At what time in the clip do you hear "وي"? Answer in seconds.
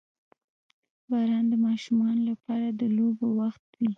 3.79-3.87